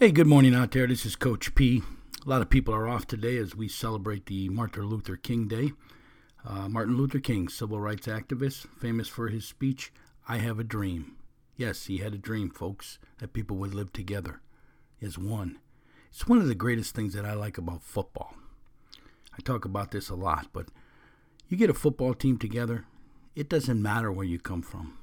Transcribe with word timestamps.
Hey, 0.00 0.12
good 0.12 0.28
morning 0.28 0.54
out 0.54 0.70
there. 0.70 0.86
This 0.86 1.04
is 1.04 1.16
Coach 1.16 1.56
P. 1.56 1.82
A 2.24 2.28
lot 2.28 2.40
of 2.40 2.48
people 2.48 2.72
are 2.72 2.86
off 2.86 3.04
today 3.04 3.36
as 3.36 3.56
we 3.56 3.66
celebrate 3.66 4.26
the 4.26 4.48
Martin 4.48 4.84
Luther 4.84 5.16
King 5.16 5.48
Day. 5.48 5.72
Uh, 6.46 6.68
Martin 6.68 6.96
Luther 6.96 7.18
King, 7.18 7.48
civil 7.48 7.80
rights 7.80 8.06
activist, 8.06 8.68
famous 8.78 9.08
for 9.08 9.26
his 9.26 9.44
speech, 9.44 9.92
I 10.28 10.36
Have 10.36 10.60
a 10.60 10.64
Dream. 10.64 11.16
Yes, 11.56 11.86
he 11.86 11.98
had 11.98 12.14
a 12.14 12.16
dream, 12.18 12.48
folks, 12.48 13.00
that 13.18 13.32
people 13.32 13.56
would 13.56 13.74
live 13.74 13.92
together 13.92 14.40
as 15.02 15.18
one. 15.18 15.58
It's 16.12 16.28
one 16.28 16.38
of 16.38 16.46
the 16.46 16.54
greatest 16.54 16.94
things 16.94 17.12
that 17.14 17.24
I 17.26 17.32
like 17.32 17.58
about 17.58 17.82
football. 17.82 18.36
I 19.36 19.42
talk 19.42 19.64
about 19.64 19.90
this 19.90 20.08
a 20.08 20.14
lot, 20.14 20.46
but 20.52 20.68
you 21.48 21.56
get 21.56 21.70
a 21.70 21.74
football 21.74 22.14
team 22.14 22.38
together, 22.38 22.84
it 23.34 23.48
doesn't 23.48 23.82
matter 23.82 24.12
where 24.12 24.24
you 24.24 24.38
come 24.38 24.62
from. 24.62 24.96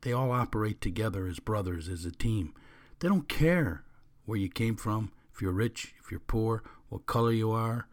They 0.00 0.12
all 0.12 0.32
operate 0.32 0.80
together 0.80 1.28
as 1.28 1.38
brothers, 1.38 1.88
as 1.88 2.04
a 2.04 2.10
team. 2.10 2.52
They 2.98 3.06
don't 3.06 3.28
care 3.28 3.84
where 4.30 4.38
you 4.38 4.48
came 4.48 4.76
from, 4.76 5.10
if 5.34 5.42
you're 5.42 5.52
rich, 5.52 5.92
if 6.02 6.10
you're 6.10 6.20
poor, 6.20 6.62
what 6.88 7.04
color 7.04 7.32
you 7.32 7.50
are. 7.50 7.88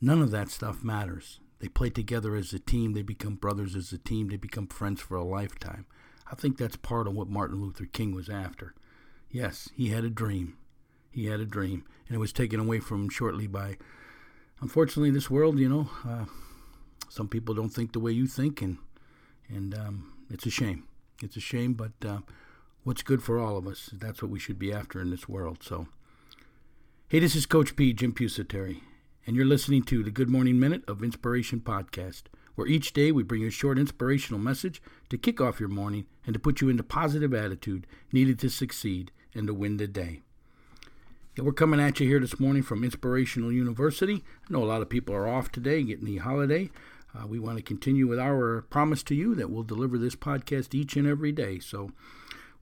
None 0.00 0.20
of 0.20 0.30
that 0.32 0.50
stuff 0.50 0.84
matters. 0.84 1.40
They 1.60 1.68
play 1.68 1.88
together 1.88 2.36
as 2.36 2.52
a 2.52 2.58
team, 2.58 2.92
they 2.92 3.02
become 3.02 3.36
brothers 3.36 3.74
as 3.74 3.90
a 3.90 3.98
team, 3.98 4.28
they 4.28 4.36
become 4.36 4.66
friends 4.66 5.00
for 5.00 5.16
a 5.16 5.24
lifetime. 5.24 5.86
I 6.30 6.34
think 6.34 6.58
that's 6.58 6.76
part 6.76 7.06
of 7.06 7.14
what 7.14 7.28
Martin 7.28 7.60
Luther 7.60 7.86
King 7.86 8.14
was 8.14 8.28
after. 8.28 8.74
Yes, 9.30 9.70
he 9.74 9.88
had 9.88 10.04
a 10.04 10.10
dream. 10.10 10.58
He 11.10 11.26
had 11.26 11.40
a 11.40 11.46
dream, 11.46 11.84
and 12.06 12.14
it 12.14 12.18
was 12.18 12.32
taken 12.32 12.60
away 12.60 12.80
from 12.80 13.04
him 13.04 13.08
shortly 13.08 13.46
by, 13.46 13.78
unfortunately, 14.60 15.10
this 15.10 15.30
world. 15.30 15.58
You 15.58 15.68
know, 15.68 15.90
uh, 16.06 16.24
some 17.08 17.28
people 17.28 17.54
don't 17.54 17.70
think 17.70 17.92
the 17.92 18.00
way 18.00 18.12
you 18.12 18.26
think, 18.26 18.60
and 18.60 18.78
and 19.48 19.74
um, 19.74 20.12
it's 20.28 20.44
a 20.44 20.50
shame. 20.50 20.84
It's 21.22 21.36
a 21.36 21.40
shame, 21.40 21.74
but 21.74 21.92
uh, 22.04 22.18
what's 22.84 23.02
good 23.02 23.22
for 23.22 23.38
all 23.38 23.56
of 23.56 23.66
us. 23.66 23.88
That's 23.92 24.22
what 24.22 24.30
we 24.30 24.38
should 24.38 24.58
be 24.58 24.72
after 24.72 25.00
in 25.00 25.10
this 25.10 25.28
world. 25.28 25.62
So, 25.62 25.88
hey, 27.08 27.18
this 27.18 27.34
is 27.34 27.46
Coach 27.46 27.76
P, 27.76 27.94
Jim 27.94 28.12
Pusateri, 28.12 28.82
and 29.26 29.34
you're 29.34 29.46
listening 29.46 29.82
to 29.84 30.04
the 30.04 30.10
Good 30.10 30.28
Morning 30.28 30.60
Minute 30.60 30.82
of 30.86 31.02
Inspiration 31.02 31.60
podcast, 31.60 32.24
where 32.54 32.66
each 32.66 32.92
day 32.92 33.10
we 33.10 33.22
bring 33.22 33.40
you 33.40 33.48
a 33.48 33.50
short 33.50 33.78
inspirational 33.78 34.38
message 34.38 34.82
to 35.08 35.16
kick 35.16 35.40
off 35.40 35.60
your 35.60 35.70
morning 35.70 36.04
and 36.26 36.34
to 36.34 36.38
put 36.38 36.60
you 36.60 36.68
into 36.68 36.82
positive 36.82 37.32
attitude 37.32 37.86
needed 38.12 38.38
to 38.40 38.50
succeed 38.50 39.10
and 39.34 39.46
to 39.46 39.54
win 39.54 39.78
the 39.78 39.88
day. 39.88 40.20
Yeah, 41.36 41.44
we're 41.44 41.52
coming 41.52 41.80
at 41.80 41.98
you 41.98 42.06
here 42.06 42.20
this 42.20 42.38
morning 42.38 42.62
from 42.62 42.84
Inspirational 42.84 43.50
University. 43.50 44.22
I 44.46 44.52
know 44.52 44.62
a 44.62 44.66
lot 44.66 44.82
of 44.82 44.90
people 44.90 45.14
are 45.14 45.26
off 45.26 45.50
today, 45.50 45.82
getting 45.82 46.04
the 46.04 46.18
holiday. 46.18 46.70
Uh, 47.14 47.26
we 47.26 47.38
want 47.38 47.56
to 47.56 47.62
continue 47.62 48.06
with 48.06 48.18
our 48.18 48.62
promise 48.62 49.02
to 49.04 49.14
you 49.14 49.34
that 49.36 49.50
we'll 49.50 49.62
deliver 49.62 49.96
this 49.96 50.14
podcast 50.14 50.74
each 50.74 50.96
and 50.96 51.06
every 51.08 51.32
day. 51.32 51.58
So, 51.60 51.90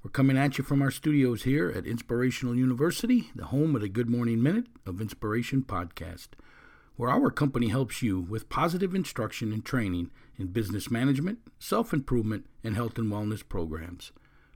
we're 0.02 0.10
coming 0.10 0.36
at 0.36 0.58
you 0.58 0.64
from 0.64 0.82
our 0.82 0.90
studios 0.90 1.44
here 1.44 1.70
at 1.70 1.86
Inspirational 1.86 2.56
University, 2.56 3.30
the 3.36 3.46
home 3.46 3.76
of 3.76 3.82
the 3.82 3.88
Good 3.88 4.10
Morning 4.10 4.42
Minute 4.42 4.66
of 4.84 5.00
Inspiration 5.00 5.62
podcast, 5.62 6.30
where 6.96 7.08
our 7.08 7.30
company 7.30 7.68
helps 7.68 8.02
you 8.02 8.20
with 8.20 8.48
positive 8.48 8.96
instruction 8.96 9.52
and 9.52 9.64
training 9.64 10.10
in 10.36 10.48
business 10.48 10.90
management, 10.90 11.38
self 11.60 11.92
improvement, 11.92 12.46
and 12.64 12.74
health 12.74 12.98
and 12.98 13.12
wellness 13.12 13.48
programs. 13.48 14.10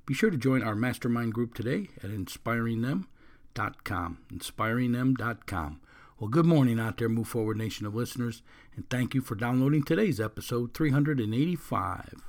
Be 0.05 0.15
sure 0.15 0.31
to 0.31 0.37
join 0.37 0.65
our 0.65 0.75
mastermind 0.75 1.33
group 1.33 1.55
today 1.55 1.91
at 2.03 2.11
inspiringthem.com. 2.11 4.19
Inspiringthem.com. 4.33 5.81
Well, 6.19 6.29
good 6.29 6.47
morning 6.47 6.81
out 6.81 6.97
there, 6.97 7.09
Move 7.09 7.29
Forward 7.29 7.57
Nation 7.57 7.87
of 7.87 7.95
listeners, 7.95 8.43
and 8.75 8.91
thank 8.91 9.15
you 9.15 9.21
for 9.21 9.37
downloading 9.37 9.85
today's 9.85 10.19
episode 10.19 10.75
385 10.75 12.26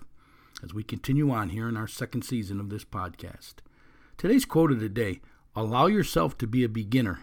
as 0.63 0.73
we 0.73 0.84
continue 0.84 1.31
on 1.31 1.50
here 1.50 1.69
in 1.69 1.78
our 1.78 1.88
second 1.88 2.23
season 2.23 2.59
of 2.59 2.69
this 2.69 2.84
podcast. 2.84 3.56
Today's 4.18 4.45
quote 4.45 4.72
of 4.72 4.79
the 4.79 4.90
day 4.90 5.22
Allow 5.56 5.88
yourself 5.88 6.38
to 6.38 6.47
be 6.47 6.63
a 6.63 6.69
beginner. 6.69 7.22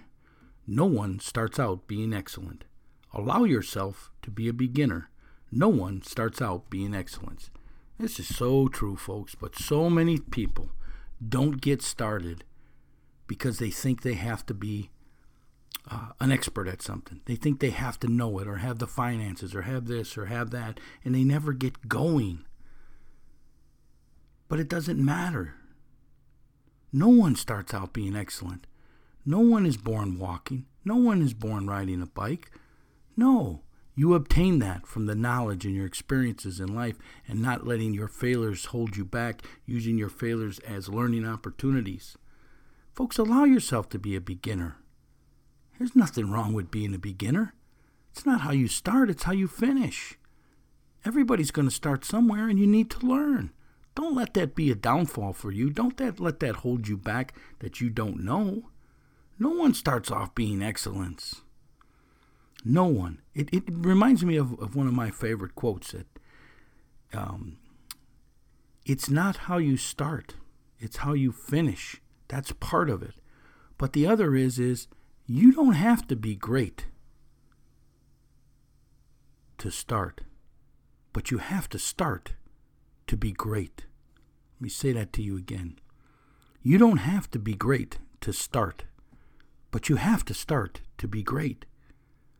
No 0.67 0.87
one 0.87 1.21
starts 1.21 1.61
out 1.61 1.87
being 1.87 2.12
excellent. 2.12 2.65
Allow 3.12 3.45
yourself 3.45 4.11
to 4.22 4.31
be 4.31 4.49
a 4.49 4.53
beginner. 4.53 5.11
No 5.53 5.69
one 5.69 6.03
starts 6.03 6.43
out 6.43 6.69
being 6.69 6.95
excellent. 6.95 7.50
This 7.99 8.19
is 8.19 8.34
so 8.34 8.67
true, 8.67 8.97
folks, 8.97 9.37
but 9.37 9.56
so 9.56 9.89
many 9.89 10.19
people 10.19 10.71
don't 11.27 11.61
get 11.61 11.81
started 11.81 12.43
because 13.27 13.59
they 13.59 13.71
think 13.71 14.03
they 14.03 14.15
have 14.15 14.45
to 14.47 14.55
be 14.55 14.91
uh, 15.89 16.09
an 16.21 16.33
expert 16.33 16.66
at 16.66 16.83
something. 16.83 17.21
They 17.27 17.37
think 17.37 17.61
they 17.61 17.71
have 17.71 18.01
to 18.01 18.09
know 18.09 18.39
it 18.39 18.49
or 18.49 18.56
have 18.56 18.78
the 18.78 18.87
finances 18.87 19.55
or 19.55 19.62
have 19.62 19.87
this 19.87 20.19
or 20.19 20.27
have 20.27 20.51
that, 20.51 20.81
and 21.05 21.15
they 21.15 21.25
never 21.25 21.53
get 21.53 21.89
going. 21.89 22.45
But 24.54 24.60
it 24.60 24.69
doesn't 24.69 25.04
matter. 25.04 25.56
No 26.92 27.09
one 27.09 27.34
starts 27.34 27.75
out 27.75 27.92
being 27.92 28.15
excellent. 28.15 28.69
No 29.26 29.41
one 29.41 29.66
is 29.66 29.76
born 29.76 30.16
walking. 30.16 30.66
No 30.84 30.94
one 30.94 31.22
is 31.22 31.34
born 31.34 31.66
riding 31.66 32.00
a 32.00 32.06
bike. 32.06 32.53
No, 33.16 33.62
you 33.97 34.15
obtain 34.15 34.60
that 34.60 34.87
from 34.87 35.06
the 35.06 35.16
knowledge 35.16 35.65
and 35.65 35.75
your 35.75 35.87
experiences 35.87 36.60
in 36.60 36.72
life 36.72 36.98
and 37.26 37.42
not 37.42 37.66
letting 37.66 37.94
your 37.94 38.06
failures 38.06 38.66
hold 38.66 38.97
you 38.97 39.04
back, 39.04 39.42
using 39.66 39.98
your 39.98 40.09
failures 40.09 40.60
as 40.60 40.88
learning 40.88 41.26
opportunities. 41.26 42.16
Folks, 42.92 43.19
allow 43.19 43.42
yourself 43.42 43.88
to 43.88 43.98
be 43.98 44.15
a 44.15 44.21
beginner. 44.21 44.76
There's 45.81 45.97
nothing 45.97 46.31
wrong 46.31 46.53
with 46.53 46.71
being 46.71 46.94
a 46.94 46.98
beginner. 46.98 47.54
It's 48.12 48.25
not 48.25 48.42
how 48.42 48.53
you 48.53 48.69
start, 48.69 49.10
it's 49.10 49.25
how 49.25 49.32
you 49.32 49.48
finish. 49.48 50.16
Everybody's 51.04 51.50
going 51.50 51.66
to 51.66 51.75
start 51.75 52.04
somewhere 52.04 52.48
and 52.48 52.56
you 52.56 52.69
need 52.69 52.88
to 52.91 53.04
learn. 53.04 53.50
Don't 53.94 54.15
let 54.15 54.34
that 54.34 54.55
be 54.55 54.71
a 54.71 54.75
downfall 54.75 55.32
for 55.32 55.53
you. 55.53 55.71
Don't 55.71 55.97
that 55.99 56.19
let 56.19 56.41
that 56.41 56.56
hold 56.56 56.88
you 56.88 56.97
back 56.97 57.34
that 57.60 57.81
you 57.81 57.91
don't 57.91 58.25
know. 58.25 58.71
No 59.38 59.50
one 59.50 59.75
starts 59.75 60.10
off 60.10 60.34
being 60.34 60.62
excellence. 60.62 61.43
No 62.65 62.87
one. 62.87 63.21
It, 63.34 63.53
it 63.53 63.65
reminds 63.69 64.25
me 64.25 64.37
of, 64.37 64.59
of 64.60 64.75
one 64.75 64.87
of 64.87 64.94
my 64.94 65.10
favorite 65.10 65.54
quotes 65.54 65.93
that 65.93 66.06
um, 67.12 67.59
it's 68.84 69.10
not 69.10 69.37
how 69.37 69.59
you 69.59 69.77
start, 69.77 70.34
it's 70.78 70.99
how 70.99 71.12
you 71.12 71.31
finish. 71.31 72.00
That's 72.28 72.53
part 72.53 72.91
of 72.91 73.03
it. 73.03 73.15
But 73.78 73.93
the 73.93 74.06
other 74.06 74.34
is 74.34 74.59
is 74.59 74.88
you 75.27 75.53
don't 75.53 75.75
have 75.75 76.06
to 76.09 76.16
be 76.16 76.34
great 76.34 76.87
to 79.59 79.71
start, 79.71 80.22
but 81.12 81.31
you 81.31 81.38
have 81.38 81.69
to 81.71 81.78
start 81.78 82.33
to 83.06 83.16
be 83.16 83.32
great. 83.32 83.87
Let 84.56 84.62
me 84.62 84.69
say 84.69 84.92
that 84.92 85.12
to 85.15 85.22
you 85.22 85.37
again. 85.37 85.78
You 86.62 86.78
don't 86.78 86.98
have 86.98 87.31
to 87.32 87.38
be 87.38 87.54
great 87.54 87.98
to 88.22 88.32
start, 88.32 88.84
but 89.70 89.88
you 89.88 89.97
have 89.97 90.25
to 90.26 90.34
start 90.34 90.81
to 90.98 91.09
be 91.09 91.22
great. 91.22 91.66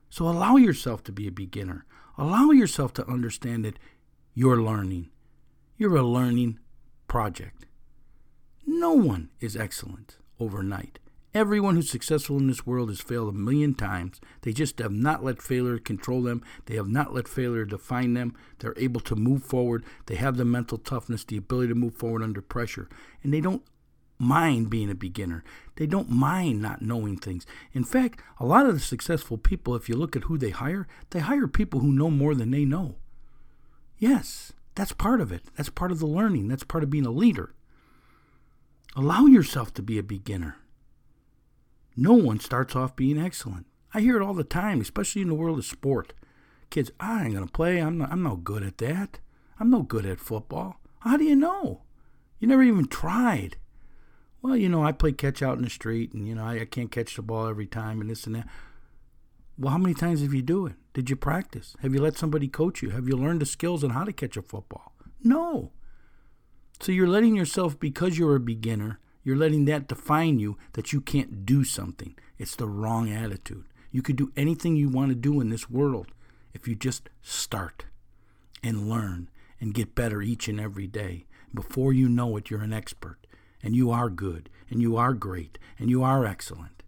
So 0.08 0.28
allow 0.28 0.56
yourself 0.56 1.02
to 1.04 1.12
be 1.12 1.26
a 1.26 1.32
beginner. 1.32 1.84
Allow 2.16 2.50
yourself 2.52 2.92
to 2.94 3.06
understand 3.06 3.64
that 3.64 3.78
you're 4.32 4.62
learning. 4.62 5.10
You're 5.76 5.97
a 5.97 6.02
learning 6.02 6.60
project. 7.08 7.66
No 8.66 8.92
one 8.92 9.31
is 9.41 9.56
excellent 9.56 10.19
overnight. 10.41 10.98
Everyone 11.34 11.75
who's 11.75 11.91
successful 11.91 12.39
in 12.39 12.47
this 12.47 12.65
world 12.65 12.91
has 12.91 13.00
failed 13.00 13.34
a 13.34 13.37
million 13.37 13.75
times. 13.75 14.21
They 14.43 14.53
just 14.53 14.78
have 14.78 14.93
not 14.93 15.25
let 15.25 15.43
failure 15.43 15.78
control 15.78 16.22
them. 16.22 16.45
They 16.67 16.77
have 16.77 16.87
not 16.87 17.12
let 17.12 17.27
failure 17.27 17.64
define 17.64 18.14
them. 18.14 18.37
They're 18.61 18.75
able 18.76 19.00
to 19.00 19.17
move 19.17 19.43
forward. 19.43 19.85
They 20.06 20.14
have 20.14 20.37
the 20.37 20.44
mental 20.44 20.79
toughness, 20.79 21.25
the 21.25 21.37
ability 21.37 21.70
to 21.70 21.75
move 21.75 21.97
forward 21.97 22.23
under 22.23 22.41
pressure. 22.41 22.88
And 23.25 23.35
they 23.35 23.41
don't 23.41 23.64
mind 24.17 24.70
being 24.70 24.88
a 24.88 24.94
beginner. 24.94 25.43
They 25.75 25.87
don't 25.87 26.08
mind 26.08 26.62
not 26.62 26.82
knowing 26.82 27.17
things. 27.17 27.47
In 27.73 27.82
fact, 27.82 28.20
a 28.38 28.47
lot 28.47 28.67
of 28.67 28.75
the 28.75 28.81
successful 28.81 29.37
people, 29.37 29.75
if 29.75 29.88
you 29.88 29.97
look 29.97 30.14
at 30.14 30.25
who 30.25 30.38
they 30.38 30.50
hire, 30.50 30.87
they 31.11 31.19
hire 31.19 31.49
people 31.49 31.81
who 31.81 31.93
know 31.93 32.11
more 32.11 32.37
than 32.37 32.53
they 32.53 32.64
know. 32.64 32.94
Yes, 33.99 34.53
that's 34.76 34.93
part 34.93 35.20
of 35.20 35.32
it. 35.32 35.43
That's 35.56 35.69
part 35.69 35.91
of 35.91 35.99
the 35.99 36.06
learning. 36.06 36.47
That's 36.47 36.62
part 36.62 36.85
of 36.85 36.91
being 36.91 37.06
a 37.06 37.11
leader. 37.11 37.55
Allow 38.94 39.26
yourself 39.26 39.75
to 39.75 39.82
be 39.82 39.99
a 39.99 40.05
beginner. 40.05 40.58
No 41.96 42.14
one 42.14 42.41
starts 42.41 42.75
off 42.75 42.96
being 42.96 43.19
excellent. 43.19 43.67
I 43.93 44.00
hear 44.00 44.17
it 44.20 44.25
all 44.25 44.35
the 44.35 44.44
time, 44.44 44.81
especially 44.81 45.23
in 45.23 45.29
the 45.29 45.35
world 45.35 45.58
of 45.58 45.64
sport. 45.64 46.12
Kids, 46.70 46.91
I 46.99 47.25
ain't 47.25 47.35
gonna 47.35 47.46
play. 47.46 47.79
I'm 47.81 47.99
not, 47.99 48.11
I'm 48.11 48.23
no 48.23 48.37
good 48.37 48.64
at 48.64 48.79
that. 48.79 49.20
I'm 49.61 49.70
no 49.70 49.82
good 49.82 50.05
at 50.05 50.19
football. 50.19 50.81
How 51.00 51.17
do 51.17 51.25
you 51.25 51.37
know? 51.37 51.82
You 52.41 52.49
never 52.49 52.62
even 52.62 52.88
tried. 52.88 53.56
Well, 54.43 54.56
you 54.56 54.69
know, 54.69 54.85
I 54.85 54.93
play 54.93 55.12
catch 55.12 55.43
out 55.43 55.56
in 55.56 55.62
the 55.62 55.70
street, 55.70 56.12
and 56.12 56.26
you 56.26 56.35
know, 56.35 56.44
I, 56.44 56.61
I 56.61 56.64
can't 56.64 56.91
catch 56.91 57.17
the 57.17 57.23
ball 57.23 57.46
every 57.46 57.67
time, 57.67 58.00
and 58.00 58.11
this 58.11 58.26
and 58.26 58.35
that. 58.35 58.49
Well, 59.56 59.70
how 59.70 59.79
many 59.79 59.94
times 59.94 60.20
have 60.20 60.35
you 60.35 60.43
do 60.43 60.67
it? 60.67 60.75
Did 60.93 61.08
you 61.08 61.17
practice? 61.17 61.76
Have 61.81 61.94
you 61.94 62.00
let 62.00 62.19
somebody 62.19 62.49
coach 62.49 62.82
you? 62.82 62.91
Have 62.91 63.08
you 63.08 63.17
learned 63.17 63.41
the 63.41 63.46
skills 63.46 63.85
on 63.85 63.91
how 63.91 64.05
to 64.05 64.12
catch 64.12 64.37
a 64.37 64.43
football? 64.43 64.93
No. 65.23 65.70
So 66.81 66.91
you're 66.91 67.08
letting 67.08 67.37
yourself, 67.37 67.79
because 67.79 68.19
you're 68.19 68.35
a 68.35 68.41
beginner, 68.41 68.99
you're 69.25 69.37
letting 69.37 69.65
that 69.65 69.88
define 69.88 70.38
you 70.38 70.56
that 70.75 70.93
you 70.93 71.00
can't 71.00 71.44
do 71.44 71.65
something. 71.65 72.15
It's 72.38 72.55
the 72.55 72.69
wrong 72.69 73.11
attitude. 73.11 73.65
You 73.91 74.03
could 74.03 74.17
do 74.17 74.32
anything 74.37 74.76
you 74.76 74.88
want 74.88 75.11
to 75.11 75.15
do 75.17 75.41
in 75.41 75.49
this 75.49 75.69
world 75.71 76.12
if 76.53 76.69
you 76.69 76.75
just 76.75 77.09
start 77.23 77.87
and 78.62 78.88
learn 78.88 79.31
and 79.61 79.75
get 79.75 79.94
better 79.94 80.21
each 80.21 80.47
and 80.49 80.61
every 80.61 80.87
day. 80.87 81.26
Before 81.53 81.93
you 81.93 82.09
know 82.09 82.37
it, 82.37 82.50
you're 82.50 82.62
an 82.62 82.73
expert. 82.73 83.19
and 83.65 83.75
you 83.75 83.91
are 83.91 84.11
good, 84.11 84.50
and 84.69 84.82
you 84.82 84.97
are 84.99 85.15
great, 85.15 85.59
and 85.79 85.88
you 85.88 86.03
are 86.03 86.27
excellent. 86.27 86.82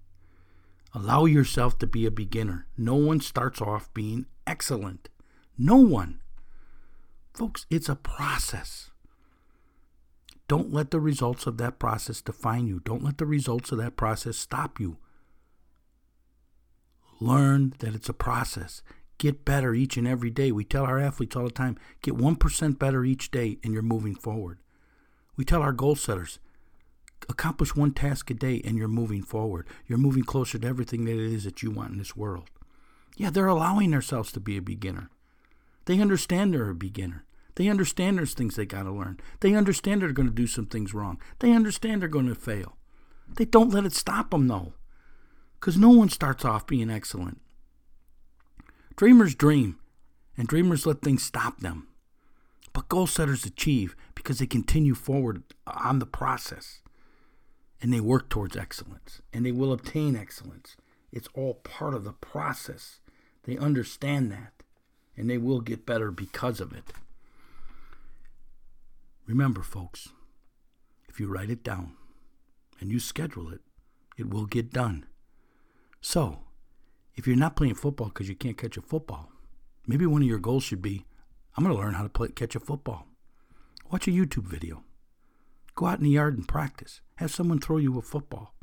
Allow 0.94 1.24
yourself 1.24 1.78
to 1.78 1.86
be 1.86 2.04
a 2.04 2.10
beginner. 2.10 2.66
No 2.76 2.94
one 2.94 3.20
starts 3.20 3.62
off 3.62 3.92
being 3.94 4.26
excellent. 4.46 5.08
No 5.56 5.76
one. 5.76 6.20
Folks, 7.32 7.64
it's 7.70 7.88
a 7.88 7.96
process. 7.96 8.90
Don't 10.48 10.72
let 10.72 10.90
the 10.90 11.00
results 11.00 11.46
of 11.46 11.58
that 11.58 11.78
process 11.78 12.20
define 12.20 12.66
you. 12.66 12.80
Don't 12.80 13.02
let 13.02 13.18
the 13.18 13.26
results 13.26 13.72
of 13.72 13.78
that 13.78 13.96
process 13.96 14.36
stop 14.36 14.78
you. 14.78 14.98
Learn 17.20 17.74
that 17.78 17.94
it's 17.94 18.08
a 18.08 18.14
process. 18.14 18.82
Get 19.18 19.44
better 19.44 19.74
each 19.74 19.96
and 19.96 20.06
every 20.06 20.30
day. 20.30 20.52
We 20.52 20.64
tell 20.64 20.84
our 20.84 20.98
athletes 20.98 21.34
all 21.34 21.44
the 21.44 21.50
time 21.50 21.78
get 22.02 22.14
1% 22.14 22.78
better 22.78 23.04
each 23.04 23.30
day, 23.30 23.58
and 23.64 23.72
you're 23.72 23.82
moving 23.82 24.14
forward. 24.14 24.58
We 25.36 25.44
tell 25.44 25.62
our 25.62 25.72
goal 25.72 25.96
setters 25.96 26.38
accomplish 27.28 27.74
one 27.74 27.92
task 27.92 28.30
a 28.30 28.34
day, 28.34 28.60
and 28.64 28.76
you're 28.76 28.88
moving 28.88 29.22
forward. 29.22 29.66
You're 29.86 29.98
moving 29.98 30.24
closer 30.24 30.58
to 30.58 30.66
everything 30.68 31.06
that 31.06 31.12
it 31.12 31.32
is 31.32 31.44
that 31.44 31.62
you 31.62 31.70
want 31.70 31.92
in 31.92 31.98
this 31.98 32.16
world. 32.16 32.50
Yeah, 33.16 33.30
they're 33.30 33.46
allowing 33.46 33.90
themselves 33.90 34.30
to 34.32 34.40
be 34.40 34.56
a 34.58 34.62
beginner. 34.62 35.10
They 35.86 36.00
understand 36.00 36.52
they're 36.52 36.68
a 36.68 36.74
beginner. 36.74 37.24
They 37.56 37.68
understand 37.68 38.18
there's 38.18 38.34
things 38.34 38.54
they 38.54 38.66
got 38.66 38.84
to 38.84 38.92
learn. 38.92 39.18
They 39.40 39.54
understand 39.54 40.02
they're 40.02 40.12
going 40.12 40.28
to 40.28 40.34
do 40.34 40.46
some 40.46 40.66
things 40.66 40.94
wrong. 40.94 41.18
They 41.40 41.52
understand 41.52 42.00
they're 42.00 42.08
going 42.08 42.28
to 42.28 42.34
fail. 42.34 42.76
They 43.36 43.44
don't 43.44 43.72
let 43.72 43.84
it 43.84 43.92
stop 43.92 44.30
them, 44.30 44.46
though, 44.46 44.74
because 45.58 45.76
no 45.76 45.88
one 45.88 46.10
starts 46.10 46.44
off 46.44 46.66
being 46.66 46.90
excellent. 46.90 47.40
Dreamers 48.94 49.34
dream, 49.34 49.78
and 50.36 50.46
dreamers 50.46 50.86
let 50.86 51.02
things 51.02 51.22
stop 51.22 51.60
them. 51.60 51.88
But 52.72 52.88
goal 52.88 53.06
setters 53.06 53.46
achieve 53.46 53.96
because 54.14 54.38
they 54.38 54.46
continue 54.46 54.94
forward 54.94 55.42
on 55.66 55.98
the 55.98 56.06
process 56.06 56.82
and 57.80 57.92
they 57.92 58.00
work 58.00 58.28
towards 58.28 58.56
excellence 58.56 59.22
and 59.32 59.46
they 59.46 59.52
will 59.52 59.72
obtain 59.72 60.14
excellence. 60.14 60.76
It's 61.10 61.28
all 61.32 61.54
part 61.54 61.94
of 61.94 62.04
the 62.04 62.12
process. 62.12 63.00
They 63.44 63.56
understand 63.56 64.30
that 64.30 64.52
and 65.16 65.30
they 65.30 65.38
will 65.38 65.62
get 65.62 65.86
better 65.86 66.10
because 66.10 66.60
of 66.60 66.74
it. 66.74 66.92
Remember, 69.26 69.62
folks, 69.62 70.08
if 71.08 71.18
you 71.18 71.28
write 71.28 71.50
it 71.50 71.64
down 71.64 71.94
and 72.80 72.90
you 72.90 73.00
schedule 73.00 73.50
it, 73.50 73.60
it 74.16 74.30
will 74.30 74.46
get 74.46 74.72
done. 74.72 75.06
So, 76.00 76.40
if 77.14 77.26
you're 77.26 77.36
not 77.36 77.56
playing 77.56 77.74
football 77.74 78.08
because 78.08 78.28
you 78.28 78.36
can't 78.36 78.56
catch 78.56 78.76
a 78.76 78.82
football, 78.82 79.30
maybe 79.86 80.06
one 80.06 80.22
of 80.22 80.28
your 80.28 80.38
goals 80.38 80.64
should 80.64 80.82
be 80.82 81.04
I'm 81.56 81.64
going 81.64 81.74
to 81.74 81.82
learn 81.82 81.94
how 81.94 82.02
to 82.02 82.08
play, 82.10 82.28
catch 82.28 82.54
a 82.54 82.60
football. 82.60 83.06
Watch 83.90 84.06
a 84.06 84.10
YouTube 84.10 84.46
video. 84.46 84.82
Go 85.74 85.86
out 85.86 85.98
in 85.98 86.04
the 86.04 86.10
yard 86.10 86.36
and 86.36 86.46
practice. 86.46 87.00
Have 87.16 87.30
someone 87.30 87.60
throw 87.60 87.78
you 87.78 87.98
a 87.98 88.02
football. 88.02 88.54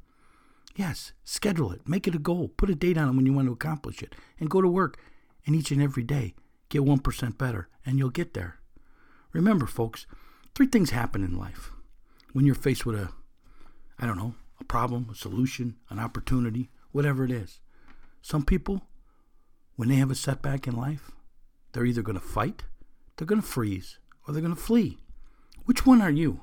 Yes, 0.75 1.13
schedule 1.23 1.71
it. 1.71 1.87
Make 1.87 2.07
it 2.07 2.15
a 2.15 2.19
goal. 2.19 2.49
Put 2.49 2.69
a 2.69 2.75
date 2.75 2.97
on 2.97 3.09
it 3.09 3.15
when 3.15 3.25
you 3.25 3.33
want 3.33 3.47
to 3.47 3.53
accomplish 3.53 4.03
it. 4.03 4.13
And 4.39 4.49
go 4.49 4.61
to 4.61 4.67
work. 4.67 4.99
And 5.45 5.55
each 5.55 5.71
and 5.71 5.81
every 5.81 6.03
day, 6.03 6.35
get 6.69 6.83
1% 6.83 7.37
better. 7.37 7.67
And 7.83 7.97
you'll 7.97 8.09
get 8.09 8.35
there. 8.35 8.59
Remember, 9.31 9.65
folks, 9.65 10.05
Three 10.55 10.67
things 10.67 10.91
happen 10.91 11.23
in 11.23 11.35
life 11.35 11.71
when 12.31 12.45
you're 12.45 12.53
faced 12.53 12.85
with 12.85 12.95
a, 12.95 13.09
I 13.97 14.05
don't 14.05 14.17
know, 14.17 14.35
a 14.59 14.63
problem, 14.63 15.09
a 15.11 15.15
solution, 15.15 15.77
an 15.89 15.97
opportunity, 15.97 16.69
whatever 16.91 17.25
it 17.25 17.31
is. 17.31 17.59
Some 18.21 18.45
people, 18.45 18.83
when 19.77 19.89
they 19.89 19.95
have 19.95 20.11
a 20.11 20.15
setback 20.15 20.67
in 20.67 20.75
life, 20.75 21.09
they're 21.71 21.87
either 21.87 22.03
going 22.03 22.19
to 22.19 22.25
fight, 22.25 22.65
they're 23.17 23.25
going 23.25 23.41
to 23.41 23.47
freeze, 23.47 23.97
or 24.27 24.33
they're 24.33 24.43
going 24.43 24.55
to 24.55 24.61
flee. 24.61 24.99
Which 25.65 25.87
one 25.87 26.03
are 26.03 26.11
you? 26.11 26.41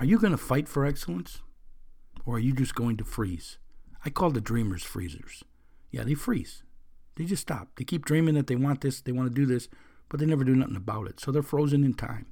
Are 0.00 0.06
you 0.06 0.18
going 0.18 0.32
to 0.32 0.36
fight 0.36 0.68
for 0.68 0.84
excellence? 0.84 1.40
Or 2.26 2.36
are 2.36 2.40
you 2.40 2.52
just 2.52 2.74
going 2.74 2.96
to 2.96 3.04
freeze? 3.04 3.58
I 4.04 4.10
call 4.10 4.30
the 4.30 4.40
dreamers 4.40 4.82
freezers. 4.82 5.44
Yeah, 5.92 6.02
they 6.02 6.14
freeze. 6.14 6.64
They 7.14 7.26
just 7.26 7.42
stop. 7.42 7.68
They 7.76 7.84
keep 7.84 8.04
dreaming 8.04 8.34
that 8.34 8.48
they 8.48 8.56
want 8.56 8.80
this, 8.80 9.00
they 9.00 9.12
want 9.12 9.28
to 9.28 9.34
do 9.34 9.46
this, 9.46 9.68
but 10.08 10.18
they 10.18 10.26
never 10.26 10.42
do 10.42 10.56
nothing 10.56 10.74
about 10.74 11.06
it. 11.06 11.20
So 11.20 11.30
they're 11.30 11.42
frozen 11.42 11.84
in 11.84 11.94
time. 11.94 12.26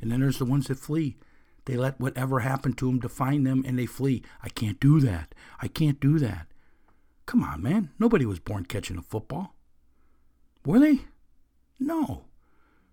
And 0.00 0.10
then 0.10 0.20
there's 0.20 0.38
the 0.38 0.44
ones 0.44 0.68
that 0.68 0.78
flee. 0.78 1.16
They 1.64 1.76
let 1.76 2.00
whatever 2.00 2.40
happened 2.40 2.78
to 2.78 2.86
them 2.86 2.98
define 2.98 3.44
them 3.44 3.62
and 3.66 3.78
they 3.78 3.86
flee. 3.86 4.22
I 4.42 4.48
can't 4.48 4.80
do 4.80 5.00
that. 5.00 5.34
I 5.60 5.68
can't 5.68 6.00
do 6.00 6.18
that. 6.18 6.46
Come 7.26 7.42
on, 7.42 7.62
man. 7.62 7.90
Nobody 7.98 8.24
was 8.24 8.38
born 8.38 8.64
catching 8.64 8.96
a 8.96 9.02
football. 9.02 9.54
Were 10.64 10.78
they? 10.78 11.00
No. 11.78 12.24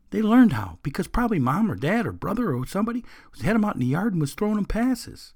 They 0.10 0.22
learned 0.22 0.54
how 0.54 0.80
because 0.84 1.08
probably 1.08 1.40
mom 1.40 1.72
or 1.72 1.76
dad 1.76 2.06
or 2.06 2.12
brother 2.12 2.54
or 2.54 2.68
somebody 2.68 3.04
had 3.42 3.56
them 3.56 3.66
out 3.66 3.76
in 3.76 3.80
the 3.80 3.86
yard 3.86 4.14
and 4.14 4.22
was 4.22 4.34
throwing 4.34 4.56
them 4.56 4.66
passes. 4.66 5.34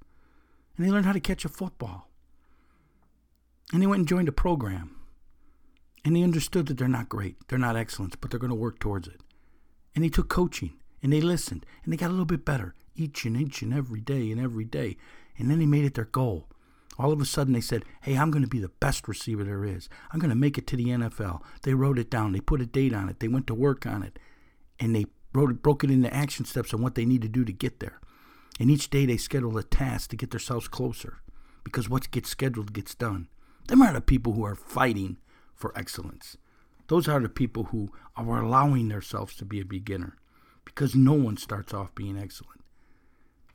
And 0.76 0.86
they 0.86 0.92
learned 0.92 1.06
how 1.06 1.14
to 1.14 1.20
catch 1.20 1.46
a 1.46 1.50
football. 1.50 2.10
And 3.72 3.82
they 3.82 3.88
went 3.88 4.00
and 4.00 4.08
joined 4.08 4.28
a 4.28 4.34
program. 4.34 4.96
And 6.04 6.16
they 6.16 6.24
understood 6.24 6.68
that 6.68 6.78
they're 6.78 6.88
not 6.88 7.10
great, 7.10 7.36
they're 7.48 7.60
not 7.60 7.76
excellent, 7.76 8.20
but 8.22 8.32
they're 8.32 8.40
going 8.40 8.50
to 8.50 8.56
work 8.56 8.80
towards 8.80 9.08
it. 9.08 9.22
And 9.96 10.04
they 10.04 10.10
took 10.10 10.30
coaching 10.30 10.74
and 11.02 11.14
they 11.14 11.22
listened 11.22 11.66
and 11.84 11.92
they 11.92 11.98
got 11.98 12.08
a 12.08 12.12
little 12.12 12.26
bit 12.26 12.46
better 12.46 12.76
each 12.96 13.26
and 13.26 13.38
each 13.38 13.62
and 13.62 13.74
every 13.74 14.02
day 14.02 14.32
and 14.32 14.40
every 14.40 14.66
day. 14.66 14.98
And 15.38 15.50
then 15.50 15.60
they 15.60 15.66
made 15.66 15.86
it 15.86 15.94
their 15.94 16.06
goal. 16.06 16.48
All 16.98 17.14
of 17.14 17.22
a 17.22 17.26
sudden 17.26 17.54
they 17.54 17.62
said, 17.62 17.86
Hey, 18.02 18.18
I'm 18.18 18.30
going 18.30 18.44
to 18.44 18.50
be 18.50 18.60
the 18.60 18.72
best 18.82 19.08
receiver 19.08 19.44
there 19.46 19.64
is. 19.64 19.88
I'm 20.12 20.20
going 20.20 20.30
to 20.30 20.36
make 20.36 20.58
it 20.58 20.68
to 20.68 20.76
the 20.76 20.88
NFL. 20.88 21.42
They 21.64 21.74
wrote 21.74 21.98
it 21.98 22.12
down. 22.12 22.34
They 22.34 22.42
put 22.42 22.62
a 22.62 22.66
date 22.66 22.94
on 22.94 23.08
it. 23.08 23.20
They 23.20 23.30
went 23.30 23.48
to 23.48 23.56
work 23.56 23.86
on 23.86 24.04
it. 24.04 24.20
And 24.80 24.94
they 24.94 25.06
wrote 25.34 25.52
it, 25.52 25.64
broke 25.64 25.84
it 25.84 25.92
into 25.92 26.14
action 26.14 26.44
steps 26.44 26.74
on 26.74 26.82
what 26.82 26.96
they 26.96 27.06
need 27.06 27.22
to 27.22 27.30
do 27.30 27.46
to 27.46 27.54
get 27.54 27.80
there. 27.80 28.00
And 28.60 28.70
each 28.70 28.90
day 28.90 29.06
they 29.06 29.16
scheduled 29.16 29.58
a 29.58 29.64
task 29.64 30.10
to 30.10 30.18
get 30.18 30.32
themselves 30.32 30.68
closer. 30.68 31.22
Because 31.64 31.90
what 31.90 32.12
gets 32.12 32.30
scheduled 32.30 32.74
gets 32.74 32.96
done. 32.96 33.30
Them 33.68 33.82
are 33.82 33.94
the 33.94 34.02
people 34.02 34.34
who 34.34 34.44
are 34.44 34.56
fighting 34.56 35.18
for 35.56 35.78
excellence. 35.78 36.36
Those 36.88 37.08
are 37.08 37.20
the 37.20 37.30
people 37.30 37.66
who 37.66 37.92
are 38.18 38.42
allowing 38.42 38.90
themselves 38.90 39.36
to 39.36 39.46
be 39.46 39.62
a 39.62 39.66
beginner 39.66 40.18
because 40.66 40.96
no 40.96 41.14
one 41.14 41.38
starts 41.38 41.74
off 41.74 41.94
being 41.96 42.18
excellent. 42.18 42.62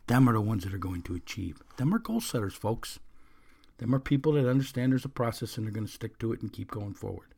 Them 0.06 0.28
are 0.28 0.34
the 0.34 0.40
ones 0.40 0.64
that 0.64 0.74
are 0.74 0.78
going 0.78 1.02
to 1.02 1.14
achieve. 1.14 1.62
Them 1.76 1.94
are 1.94 1.98
goal 1.98 2.20
setters, 2.20 2.54
folks. 2.54 2.98
Them 3.78 3.94
are 3.94 4.00
people 4.00 4.32
that 4.32 4.48
understand 4.48 4.92
there's 4.92 5.04
a 5.04 5.08
process 5.08 5.56
and 5.56 5.66
they're 5.66 5.72
going 5.72 5.86
to 5.86 5.92
stick 5.92 6.18
to 6.18 6.32
it 6.32 6.42
and 6.42 6.52
keep 6.52 6.70
going 6.70 6.94
forward. 6.94 7.34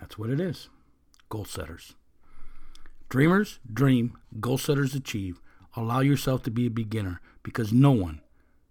That's 0.00 0.18
what 0.18 0.30
it 0.30 0.40
is. 0.40 0.68
Goal 1.28 1.44
setters. 1.44 1.94
Dreamers 3.08 3.58
dream, 3.72 4.16
goal 4.40 4.58
setters 4.58 4.94
achieve. 4.94 5.40
Allow 5.76 6.00
yourself 6.00 6.42
to 6.44 6.50
be 6.50 6.66
a 6.66 6.70
beginner 6.70 7.20
because 7.42 7.72
no 7.72 7.92
one 7.92 8.20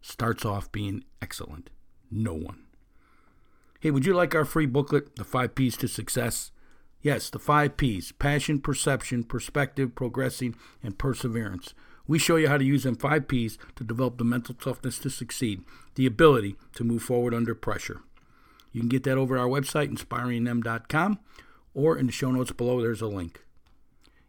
starts 0.02 0.46
off 0.46 0.72
being 0.72 1.04
excellent. 1.22 1.70
No 2.12 2.34
one. 2.34 2.64
Hey, 3.80 3.92
would 3.92 4.06
you 4.06 4.14
like 4.14 4.36
our 4.36 4.46
free 4.46 4.66
booklet, 4.66 5.16
The 5.16 5.24
Five 5.24 5.56
P's 5.56 5.78
to 5.78 5.88
Success? 5.88 6.52
Yes, 7.02 7.30
the 7.30 7.40
five 7.40 7.78
P's 7.78 8.12
passion, 8.12 8.60
perception, 8.60 9.24
perspective, 9.24 9.96
progressing, 9.96 10.56
and 10.84 10.98
perseverance. 10.98 11.74
We 12.08 12.20
show 12.20 12.36
you 12.36 12.50
how 12.50 12.58
to 12.58 12.66
use 12.66 12.84
them 12.84 12.96
five 12.96 13.28
P's 13.28 13.58
to 13.76 13.84
develop 13.84 14.18
the 14.18 14.24
mental 14.26 14.56
toughness 14.56 15.00
to 15.00 15.10
succeed, 15.10 15.64
the 15.96 16.06
ability 16.06 16.56
to 16.74 16.84
move 16.84 17.04
forward 17.04 17.34
under 17.34 17.56
pressure. 17.56 18.02
You 18.72 18.82
can 18.82 18.90
get 18.90 19.04
that 19.04 19.18
over 19.18 19.38
our 19.38 19.48
website, 19.48 19.90
inspiringthem.com, 19.90 21.20
or 21.74 21.98
in 21.98 22.08
the 22.08 22.12
show 22.12 22.32
notes 22.32 22.52
below, 22.52 22.82
there's 22.82 23.02
a 23.02 23.08
link. 23.08 23.46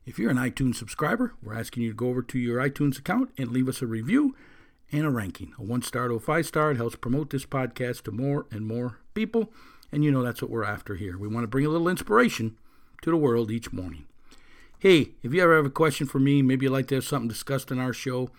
If 0.06 0.18
you're 0.18 0.30
an 0.30 0.36
iTunes 0.36 0.76
subscriber, 0.76 1.34
we're 1.42 1.58
asking 1.58 1.82
you 1.82 1.90
to 1.90 1.96
go 1.96 2.08
over 2.08 2.22
to 2.22 2.38
your 2.38 2.60
iTunes 2.60 2.98
account 2.98 3.30
and 3.36 3.50
leave 3.50 3.68
us 3.68 3.82
a 3.82 3.86
review 3.86 4.34
and 4.92 5.04
a 5.04 5.10
ranking. 5.10 5.52
A 5.58 5.62
one 5.62 5.82
star 5.82 6.08
to 6.08 6.14
a 6.14 6.20
five 6.20 6.46
star. 6.46 6.70
It 6.70 6.76
helps 6.76 6.96
promote 6.96 7.30
this 7.30 7.46
podcast 7.46 8.02
to 8.04 8.12
more 8.12 8.46
and 8.50 8.66
more 8.66 8.98
people. 9.14 9.52
And 9.92 10.04
you 10.04 10.10
know 10.10 10.22
that's 10.22 10.40
what 10.40 10.50
we're 10.50 10.64
after 10.64 10.96
here. 10.96 11.18
We 11.18 11.28
want 11.28 11.44
to 11.44 11.48
bring 11.48 11.66
a 11.66 11.68
little 11.68 11.88
inspiration 11.88 12.56
to 13.02 13.10
the 13.10 13.16
world 13.16 13.50
each 13.50 13.72
morning. 13.72 14.06
Hey, 14.78 15.10
if 15.22 15.34
you 15.34 15.42
ever 15.42 15.56
have 15.56 15.66
a 15.66 15.70
question 15.70 16.06
for 16.06 16.18
me, 16.18 16.42
maybe 16.42 16.66
you'd 16.66 16.72
like 16.72 16.88
to 16.88 16.96
have 16.96 17.04
something 17.04 17.28
discussed 17.28 17.70
in 17.70 17.78
our 17.78 17.92
show, 17.92 18.30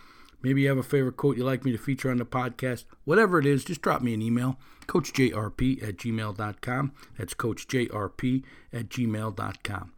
maybe 0.42 0.62
you 0.62 0.70
have 0.70 0.78
a 0.78 0.84
favorite 0.84 1.18
quote 1.18 1.38
you'd 1.38 1.46
like 1.46 1.64
me 1.64 1.72
to 1.72 1.78
feature 1.78 2.10
on 2.10 2.18
the 2.18 2.26
podcast, 2.26 2.86
whatever 3.06 3.40
it 3.40 3.46
is, 3.46 3.64
just 3.64 3.82
drop 3.82 4.02
me 4.02 4.14
an 4.14 4.22
email, 4.22 4.58
coachjrp 4.88 5.84
at 5.84 5.98
gmail.com. 5.98 6.92
That's 7.18 7.34
coachjrp 7.34 8.44
at 8.74 8.90
gmail.com. 8.90 9.94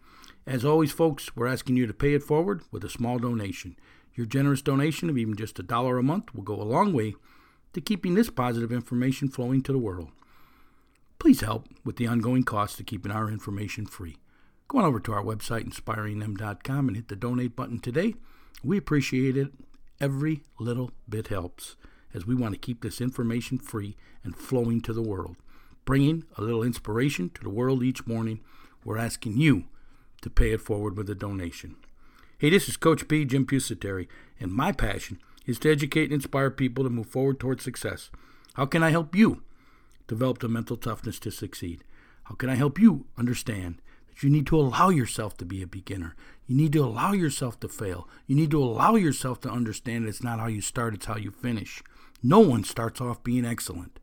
As 0.45 0.65
always, 0.65 0.91
folks, 0.91 1.35
we're 1.35 1.47
asking 1.47 1.77
you 1.77 1.87
to 1.87 1.93
pay 1.93 2.13
it 2.13 2.23
forward 2.23 2.63
with 2.71 2.83
a 2.83 2.89
small 2.89 3.17
donation. 3.17 3.77
Your 4.15 4.25
generous 4.25 4.61
donation 4.61 5.09
of 5.09 5.17
even 5.17 5.35
just 5.35 5.57
a 5.59 5.63
dollar 5.63 5.97
a 5.97 6.03
month 6.03 6.35
will 6.35 6.43
go 6.43 6.61
a 6.61 6.63
long 6.63 6.93
way 6.93 7.15
to 7.73 7.81
keeping 7.81 8.13
this 8.13 8.29
positive 8.29 8.71
information 8.71 9.29
flowing 9.29 9.63
to 9.63 9.71
the 9.71 9.77
world. 9.77 10.09
Please 11.17 11.41
help 11.41 11.67
with 11.85 11.95
the 11.95 12.07
ongoing 12.07 12.43
cost 12.43 12.79
of 12.79 12.85
keeping 12.85 13.11
our 13.11 13.29
information 13.29 13.85
free. 13.85 14.17
Go 14.67 14.79
on 14.79 14.85
over 14.85 14.99
to 14.99 15.13
our 15.13 15.23
website, 15.23 15.67
inspiringthem.com, 15.69 16.87
and 16.87 16.97
hit 16.97 17.07
the 17.07 17.15
donate 17.15 17.55
button 17.55 17.79
today. 17.79 18.15
We 18.63 18.77
appreciate 18.77 19.37
it. 19.37 19.51
Every 19.99 20.43
little 20.59 20.91
bit 21.07 21.27
helps 21.27 21.75
as 22.13 22.25
we 22.25 22.35
want 22.35 22.53
to 22.53 22.59
keep 22.59 22.81
this 22.81 23.01
information 23.01 23.57
free 23.57 23.95
and 24.23 24.35
flowing 24.35 24.81
to 24.81 24.93
the 24.93 25.01
world. 25.01 25.35
Bringing 25.85 26.23
a 26.37 26.41
little 26.41 26.63
inspiration 26.63 27.29
to 27.31 27.43
the 27.43 27.49
world 27.49 27.83
each 27.83 28.07
morning, 28.07 28.39
we're 28.83 28.97
asking 28.97 29.37
you 29.37 29.65
to 30.21 30.29
pay 30.29 30.51
it 30.51 30.61
forward 30.61 30.97
with 30.97 31.09
a 31.09 31.15
donation. 31.15 31.75
Hey, 32.37 32.49
this 32.49 32.67
is 32.67 32.77
Coach 32.77 33.07
P, 33.07 33.25
Jim 33.25 33.45
Pusateri, 33.45 34.07
and 34.39 34.51
my 34.51 34.71
passion 34.71 35.19
is 35.45 35.59
to 35.59 35.71
educate 35.71 36.05
and 36.05 36.13
inspire 36.13 36.49
people 36.49 36.83
to 36.83 36.89
move 36.89 37.07
forward 37.07 37.39
towards 37.39 37.63
success. 37.63 38.09
How 38.53 38.65
can 38.65 38.83
I 38.83 38.91
help 38.91 39.15
you 39.15 39.43
develop 40.07 40.39
the 40.39 40.47
mental 40.47 40.77
toughness 40.77 41.19
to 41.19 41.31
succeed? 41.31 41.83
How 42.23 42.35
can 42.35 42.49
I 42.49 42.55
help 42.55 42.79
you 42.79 43.05
understand 43.17 43.81
you 44.21 44.29
need 44.29 44.45
to 44.47 44.59
allow 44.59 44.89
yourself 44.89 45.37
to 45.37 45.45
be 45.45 45.61
a 45.61 45.67
beginner? 45.67 46.15
You 46.45 46.55
need 46.55 46.73
to 46.73 46.83
allow 46.83 47.13
yourself 47.13 47.59
to 47.61 47.69
fail. 47.69 48.07
You 48.27 48.35
need 48.35 48.51
to 48.51 48.61
allow 48.61 48.95
yourself 48.95 49.39
to 49.41 49.49
understand 49.49 50.05
it's 50.05 50.21
not 50.21 50.39
how 50.39 50.47
you 50.47 50.61
start, 50.61 50.93
it's 50.93 51.05
how 51.05 51.15
you 51.15 51.31
finish. 51.31 51.81
No 52.21 52.39
one 52.39 52.63
starts 52.63 53.01
off 53.01 53.23
being 53.23 53.45
excellent. 53.45 53.99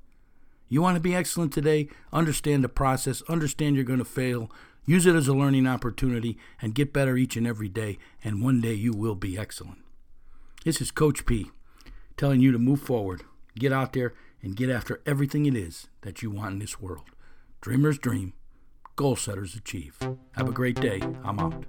You 0.69 0.83
want 0.83 0.97
to 0.97 1.01
be 1.01 1.15
excellent 1.15 1.53
today? 1.53 1.89
Understand 2.13 2.65
the 2.65 2.69
process, 2.69 3.23
understand 3.29 3.77
you're 3.77 3.85
going 3.85 3.99
to 3.99 4.05
fail, 4.05 4.51
use 4.87 5.05
it 5.05 5.15
as 5.15 5.29
a 5.29 5.35
learning 5.35 5.67
opportunity, 5.67 6.39
and 6.63 6.75
get 6.75 6.93
better 6.93 7.17
each 7.17 7.37
and 7.37 7.47
every 7.47 7.69
day. 7.69 7.99
And 8.25 8.43
one 8.43 8.61
day 8.61 8.75
you 8.75 8.93
will 8.93 9.15
be 9.15 9.39
excellent. 9.39 9.79
This 10.65 10.81
is 10.81 10.91
Coach 10.91 11.27
P 11.27 11.51
telling 12.17 12.41
you 12.41 12.53
to 12.53 12.59
move 12.59 12.81
forward, 12.81 13.23
get 13.59 13.73
out 13.73 13.95
there, 13.95 14.13
and 14.43 14.55
get 14.55 14.69
after 14.69 15.01
everything 15.07 15.47
it 15.47 15.57
is 15.57 15.89
that 16.03 16.23
you 16.23 16.31
want 16.31 16.53
in 16.53 16.59
this 16.59 16.81
world. 16.81 17.11
Dreamers 17.61 17.99
dream, 17.99 18.35
goal 19.01 19.17
setters 19.17 19.55
achieve. 19.55 19.97
Have 20.33 20.47
a 20.47 20.53
great 20.53 20.79
day. 20.79 21.01
I'm 21.25 21.39
out. 21.39 21.65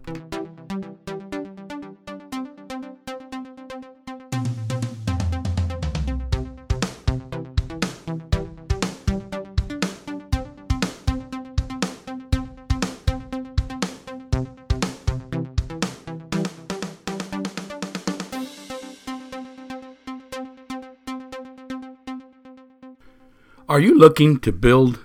Are 23.69 23.79
you 23.79 23.97
looking 23.97 24.37
to 24.41 24.51
build 24.51 24.99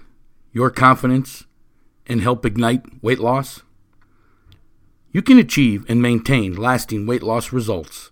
your 0.52 0.70
confidence 0.70 1.44
and 2.06 2.20
help 2.20 2.44
ignite 2.44 3.02
weight 3.02 3.18
loss? 3.18 3.62
You 5.12 5.22
can 5.22 5.38
achieve 5.38 5.84
and 5.88 6.02
maintain 6.02 6.54
lasting 6.54 7.06
weight 7.06 7.22
loss 7.22 7.52
results. 7.52 8.10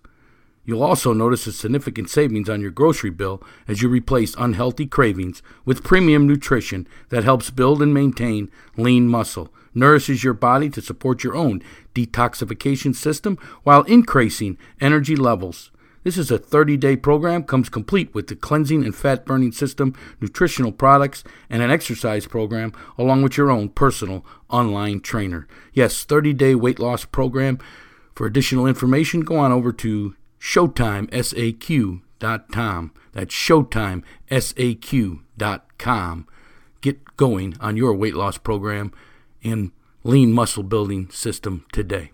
You'll 0.65 0.81
also 0.81 1.13
notice 1.13 1.45
a 1.45 1.53
significant 1.53 2.09
savings 2.09 2.49
on 2.49 2.59
your 2.59 2.71
grocery 2.71 3.11
bill 3.11 3.43
as 3.67 3.83
you 3.83 3.89
replace 3.89 4.33
unhealthy 4.35 4.87
cravings 4.87 5.43
with 5.63 5.83
premium 5.83 6.25
nutrition 6.25 6.87
that 7.09 7.23
helps 7.23 7.51
build 7.51 7.83
and 7.83 7.93
maintain 7.93 8.49
lean 8.75 9.07
muscle, 9.07 9.53
nourishes 9.75 10.23
your 10.23 10.33
body 10.33 10.69
to 10.71 10.81
support 10.81 11.23
your 11.23 11.35
own 11.35 11.61
detoxification 11.93 12.95
system 12.95 13.37
while 13.61 13.83
increasing 13.83 14.57
energy 14.81 15.15
levels. 15.15 15.69
This 16.05 16.17
is 16.19 16.29
a 16.29 16.37
30 16.37 16.77
day 16.77 16.95
program, 16.95 17.43
comes 17.43 17.67
complete 17.67 18.13
with 18.13 18.27
the 18.27 18.35
cleansing 18.35 18.85
and 18.85 18.93
fat 18.93 19.25
burning 19.25 19.51
system, 19.51 19.95
nutritional 20.21 20.71
products, 20.71 21.23
and 21.49 21.63
an 21.63 21.71
exercise 21.71 22.27
program, 22.27 22.73
along 22.95 23.23
with 23.23 23.37
your 23.37 23.49
own 23.49 23.69
personal 23.69 24.23
online 24.47 24.99
trainer. 24.99 25.47
Yes, 25.73 26.03
30 26.03 26.33
day 26.33 26.53
weight 26.53 26.77
loss 26.77 27.05
program. 27.05 27.57
For 28.13 28.27
additional 28.27 28.67
information, 28.67 29.21
go 29.21 29.37
on 29.37 29.51
over 29.51 29.73
to 29.73 30.15
ShowtimeSAQ.com. 30.39 32.91
That's 33.13 33.33
ShowtimeSAQ.com. 33.33 36.27
Get 36.81 37.17
going 37.17 37.55
on 37.59 37.77
your 37.77 37.95
weight 37.95 38.15
loss 38.15 38.37
program 38.37 38.93
and 39.43 39.71
lean 40.03 40.33
muscle 40.33 40.61
building 40.61 41.09
system 41.09 41.65
today. 41.71 42.11